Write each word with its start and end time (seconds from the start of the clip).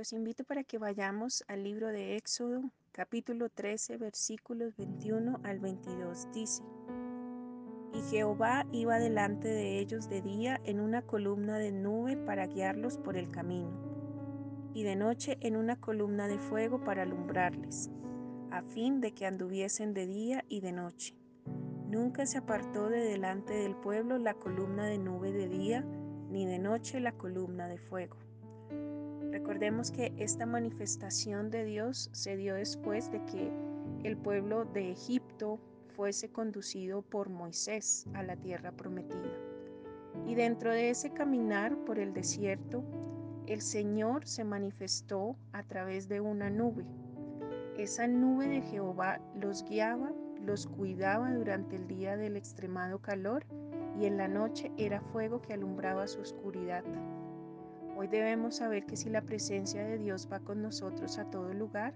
Los 0.00 0.14
invito 0.14 0.44
para 0.44 0.64
que 0.64 0.78
vayamos 0.78 1.44
al 1.46 1.62
libro 1.62 1.88
de 1.88 2.16
Éxodo, 2.16 2.62
capítulo 2.90 3.50
13, 3.50 3.98
versículos 3.98 4.74
21 4.78 5.40
al 5.42 5.58
22. 5.58 6.26
Dice, 6.32 6.62
Y 7.92 8.00
Jehová 8.08 8.64
iba 8.72 8.98
delante 8.98 9.48
de 9.48 9.78
ellos 9.78 10.08
de 10.08 10.22
día 10.22 10.58
en 10.64 10.80
una 10.80 11.02
columna 11.02 11.58
de 11.58 11.70
nube 11.72 12.16
para 12.16 12.46
guiarlos 12.46 12.96
por 12.96 13.18
el 13.18 13.30
camino, 13.30 13.68
y 14.72 14.84
de 14.84 14.96
noche 14.96 15.36
en 15.42 15.54
una 15.54 15.78
columna 15.78 16.28
de 16.28 16.38
fuego 16.38 16.82
para 16.82 17.02
alumbrarles, 17.02 17.90
a 18.50 18.62
fin 18.62 19.02
de 19.02 19.12
que 19.12 19.26
anduviesen 19.26 19.92
de 19.92 20.06
día 20.06 20.46
y 20.48 20.62
de 20.62 20.72
noche. 20.72 21.14
Nunca 21.90 22.24
se 22.24 22.38
apartó 22.38 22.88
de 22.88 23.00
delante 23.00 23.52
del 23.52 23.76
pueblo 23.76 24.16
la 24.16 24.32
columna 24.32 24.86
de 24.86 24.96
nube 24.96 25.30
de 25.30 25.46
día, 25.46 25.82
ni 26.30 26.46
de 26.46 26.58
noche 26.58 27.00
la 27.00 27.12
columna 27.12 27.68
de 27.68 27.76
fuego. 27.76 28.16
Recordemos 29.60 29.90
que 29.90 30.14
esta 30.16 30.46
manifestación 30.46 31.50
de 31.50 31.66
Dios 31.66 32.08
se 32.12 32.34
dio 32.34 32.54
después 32.54 33.12
de 33.12 33.22
que 33.26 33.52
el 34.04 34.16
pueblo 34.16 34.64
de 34.64 34.90
Egipto 34.90 35.60
fuese 35.94 36.30
conducido 36.30 37.02
por 37.02 37.28
Moisés 37.28 38.06
a 38.14 38.22
la 38.22 38.36
tierra 38.36 38.72
prometida. 38.72 39.36
Y 40.26 40.34
dentro 40.34 40.72
de 40.72 40.88
ese 40.88 41.10
caminar 41.10 41.76
por 41.84 41.98
el 41.98 42.14
desierto, 42.14 42.82
el 43.46 43.60
Señor 43.60 44.26
se 44.26 44.44
manifestó 44.44 45.36
a 45.52 45.62
través 45.62 46.08
de 46.08 46.22
una 46.22 46.48
nube. 46.48 46.86
Esa 47.76 48.06
nube 48.06 48.48
de 48.48 48.62
Jehová 48.62 49.20
los 49.38 49.62
guiaba 49.64 50.10
los 50.40 50.66
cuidaba 50.68 51.34
durante 51.34 51.76
el 51.76 51.86
día 51.86 52.16
del 52.16 52.38
extremado 52.38 53.00
calor 53.00 53.44
y 53.94 54.06
en 54.06 54.16
la 54.16 54.26
noche 54.26 54.72
era 54.78 55.02
fuego 55.02 55.42
que 55.42 55.52
alumbraba 55.52 56.06
su 56.06 56.22
oscuridad. 56.22 56.82
Hoy 58.00 58.08
debemos 58.08 58.56
saber 58.56 58.86
que 58.86 58.96
si 58.96 59.10
la 59.10 59.20
presencia 59.20 59.84
de 59.84 59.98
Dios 59.98 60.26
va 60.32 60.40
con 60.40 60.62
nosotros 60.62 61.18
a 61.18 61.26
todo 61.26 61.52
lugar, 61.52 61.92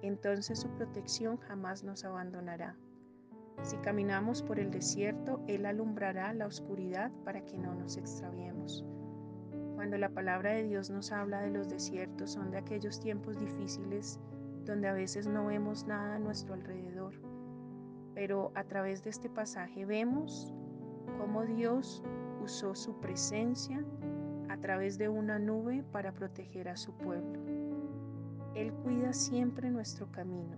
entonces 0.00 0.58
su 0.58 0.70
protección 0.70 1.36
jamás 1.36 1.84
nos 1.84 2.06
abandonará. 2.06 2.74
Si 3.60 3.76
caminamos 3.76 4.42
por 4.42 4.58
el 4.58 4.70
desierto, 4.70 5.44
Él 5.48 5.66
alumbrará 5.66 6.32
la 6.32 6.46
oscuridad 6.46 7.12
para 7.22 7.44
que 7.44 7.58
no 7.58 7.74
nos 7.74 7.98
extraviemos. 7.98 8.82
Cuando 9.74 9.98
la 9.98 10.08
palabra 10.08 10.52
de 10.52 10.62
Dios 10.62 10.88
nos 10.88 11.12
habla 11.12 11.42
de 11.42 11.50
los 11.50 11.68
desiertos, 11.68 12.30
son 12.30 12.50
de 12.50 12.56
aquellos 12.56 12.98
tiempos 12.98 13.38
difíciles 13.38 14.18
donde 14.64 14.88
a 14.88 14.94
veces 14.94 15.26
no 15.26 15.44
vemos 15.44 15.86
nada 15.86 16.14
a 16.14 16.18
nuestro 16.18 16.54
alrededor 16.54 17.12
pero 18.14 18.52
a 18.54 18.64
través 18.64 19.02
de 19.02 19.10
este 19.10 19.28
pasaje 19.28 19.84
vemos 19.84 20.52
cómo 21.18 21.44
Dios 21.44 22.02
usó 22.42 22.74
su 22.74 22.98
presencia 23.00 23.84
a 24.52 24.58
través 24.58 24.98
de 24.98 25.08
una 25.08 25.38
nube 25.38 25.82
para 25.92 26.12
proteger 26.12 26.68
a 26.68 26.76
su 26.76 26.92
pueblo. 26.92 27.40
Él 28.54 28.70
cuida 28.84 29.14
siempre 29.14 29.70
nuestro 29.70 30.12
camino 30.12 30.56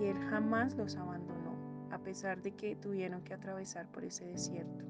y 0.00 0.06
Él 0.06 0.18
jamás 0.30 0.74
los 0.74 0.96
abandonó, 0.96 1.54
a 1.92 1.98
pesar 1.98 2.42
de 2.42 2.50
que 2.50 2.74
tuvieron 2.74 3.22
que 3.22 3.32
atravesar 3.32 3.86
por 3.92 4.04
ese 4.04 4.26
desierto. 4.26 4.84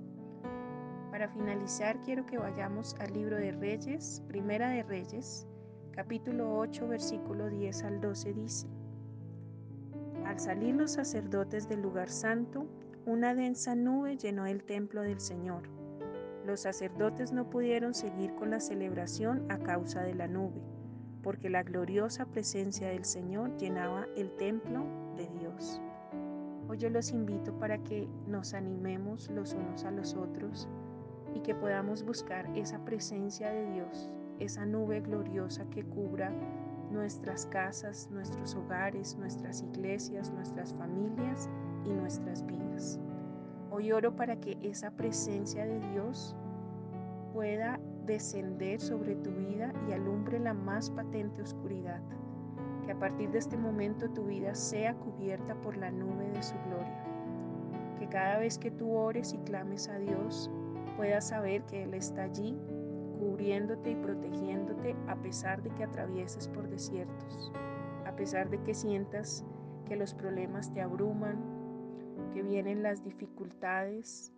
Para 1.10 1.28
finalizar, 1.28 2.00
quiero 2.02 2.24
que 2.24 2.38
vayamos 2.38 2.94
al 2.98 3.12
libro 3.12 3.36
de 3.36 3.52
Reyes, 3.52 4.22
Primera 4.26 4.70
de 4.70 4.84
Reyes, 4.84 5.46
capítulo 5.92 6.56
8, 6.56 6.88
versículo 6.88 7.50
10 7.50 7.82
al 7.84 8.00
12 8.00 8.32
dice, 8.32 8.66
al 10.24 10.40
salir 10.40 10.76
los 10.76 10.92
sacerdotes 10.92 11.68
del 11.68 11.82
lugar 11.82 12.08
santo, 12.08 12.66
una 13.04 13.34
densa 13.34 13.74
nube 13.74 14.16
llenó 14.16 14.46
el 14.46 14.64
templo 14.64 15.02
del 15.02 15.20
Señor. 15.20 15.79
Los 16.50 16.62
sacerdotes 16.62 17.30
no 17.32 17.48
pudieron 17.48 17.94
seguir 17.94 18.34
con 18.34 18.50
la 18.50 18.58
celebración 18.58 19.46
a 19.48 19.58
causa 19.58 20.02
de 20.02 20.16
la 20.16 20.26
nube, 20.26 20.60
porque 21.22 21.48
la 21.48 21.62
gloriosa 21.62 22.26
presencia 22.26 22.88
del 22.88 23.04
Señor 23.04 23.56
llenaba 23.56 24.08
el 24.16 24.32
templo 24.32 24.84
de 25.16 25.28
Dios. 25.28 25.80
Hoy 26.66 26.78
yo 26.78 26.90
los 26.90 27.12
invito 27.12 27.56
para 27.56 27.78
que 27.84 28.08
nos 28.26 28.52
animemos 28.52 29.30
los 29.30 29.54
unos 29.54 29.84
a 29.84 29.92
los 29.92 30.16
otros 30.16 30.68
y 31.36 31.38
que 31.38 31.54
podamos 31.54 32.02
buscar 32.02 32.50
esa 32.56 32.84
presencia 32.84 33.52
de 33.52 33.70
Dios, 33.70 34.10
esa 34.40 34.66
nube 34.66 35.02
gloriosa 35.02 35.64
que 35.70 35.84
cubra 35.84 36.32
nuestras 36.90 37.46
casas, 37.46 38.08
nuestros 38.10 38.56
hogares, 38.56 39.16
nuestras 39.16 39.62
iglesias, 39.62 40.32
nuestras 40.32 40.74
familias 40.74 41.48
y 41.84 41.90
nuestras 41.90 42.44
vidas. 42.44 42.98
Hoy 43.70 43.92
oro 43.92 44.16
para 44.16 44.34
que 44.40 44.58
esa 44.62 44.90
presencia 44.90 45.64
de 45.64 45.78
Dios 45.92 46.34
pueda 47.32 47.80
descender 48.06 48.80
sobre 48.80 49.14
tu 49.16 49.30
vida 49.30 49.72
y 49.88 49.92
alumbre 49.92 50.38
la 50.38 50.54
más 50.54 50.90
patente 50.90 51.42
oscuridad. 51.42 52.00
Que 52.84 52.92
a 52.92 52.98
partir 52.98 53.30
de 53.30 53.38
este 53.38 53.56
momento 53.56 54.08
tu 54.10 54.24
vida 54.24 54.54
sea 54.54 54.94
cubierta 54.94 55.54
por 55.56 55.76
la 55.76 55.90
nube 55.90 56.28
de 56.30 56.42
su 56.42 56.54
gloria. 56.66 57.04
Que 57.98 58.08
cada 58.08 58.38
vez 58.38 58.58
que 58.58 58.70
tú 58.70 58.92
ores 58.92 59.32
y 59.32 59.38
clames 59.38 59.88
a 59.88 59.98
Dios, 59.98 60.50
puedas 60.96 61.28
saber 61.28 61.62
que 61.64 61.84
Él 61.84 61.94
está 61.94 62.24
allí 62.24 62.58
cubriéndote 63.20 63.90
y 63.90 63.96
protegiéndote 63.96 64.96
a 65.06 65.14
pesar 65.16 65.62
de 65.62 65.70
que 65.70 65.84
atravieses 65.84 66.48
por 66.48 66.68
desiertos, 66.68 67.52
a 68.06 68.16
pesar 68.16 68.48
de 68.48 68.58
que 68.62 68.74
sientas 68.74 69.44
que 69.86 69.96
los 69.96 70.14
problemas 70.14 70.72
te 70.72 70.80
abruman, 70.80 71.38
que 72.32 72.42
vienen 72.42 72.82
las 72.82 73.04
dificultades. 73.04 74.32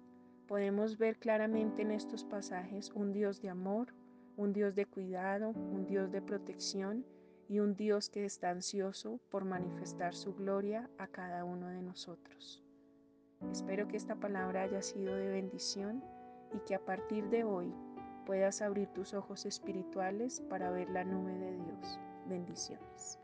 Podemos 0.52 0.98
ver 0.98 1.16
claramente 1.16 1.80
en 1.80 1.92
estos 1.92 2.26
pasajes 2.26 2.90
un 2.90 3.10
Dios 3.14 3.40
de 3.40 3.48
amor, 3.48 3.94
un 4.36 4.52
Dios 4.52 4.74
de 4.74 4.84
cuidado, 4.84 5.48
un 5.48 5.86
Dios 5.86 6.12
de 6.12 6.20
protección 6.20 7.06
y 7.48 7.60
un 7.60 7.74
Dios 7.74 8.10
que 8.10 8.26
está 8.26 8.50
ansioso 8.50 9.18
por 9.30 9.46
manifestar 9.46 10.14
su 10.14 10.34
gloria 10.34 10.90
a 10.98 11.06
cada 11.06 11.46
uno 11.46 11.68
de 11.68 11.80
nosotros. 11.80 12.62
Espero 13.50 13.88
que 13.88 13.96
esta 13.96 14.16
palabra 14.16 14.64
haya 14.64 14.82
sido 14.82 15.16
de 15.16 15.30
bendición 15.30 16.04
y 16.54 16.58
que 16.66 16.74
a 16.74 16.84
partir 16.84 17.30
de 17.30 17.44
hoy 17.44 17.72
puedas 18.26 18.60
abrir 18.60 18.88
tus 18.88 19.14
ojos 19.14 19.46
espirituales 19.46 20.42
para 20.50 20.70
ver 20.70 20.90
la 20.90 21.02
nube 21.02 21.32
de 21.32 21.56
Dios. 21.64 21.98
Bendiciones. 22.26 23.21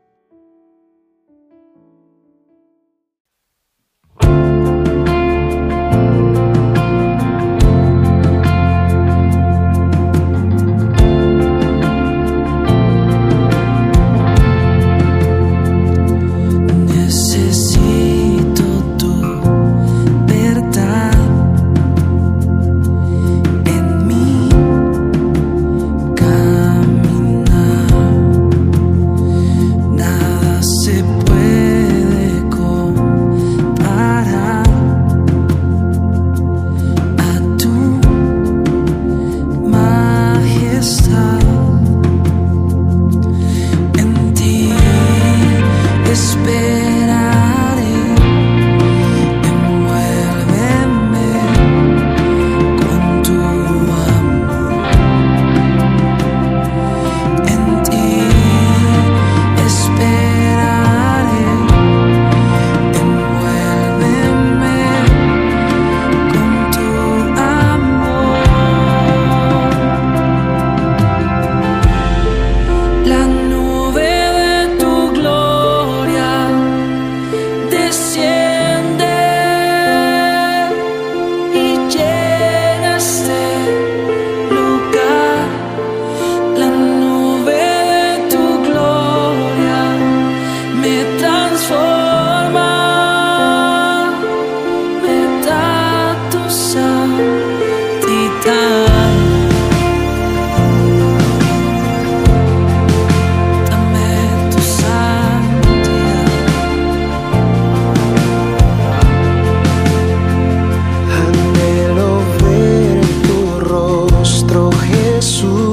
Jesus. 115.21 115.68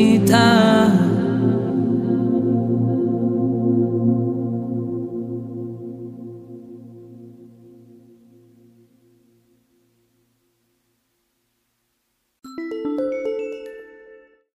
time. 0.00 0.69